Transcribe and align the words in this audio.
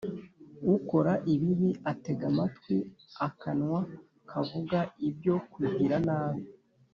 Ukora 0.75 1.13
ibibi 1.33 1.69
atega 1.91 2.23
amatwi 2.31 2.77
akanwa 3.27 3.79
kavuga 4.29 4.79
ibyo 5.07 5.35
kugira 5.51 5.97
nabi 6.07 6.43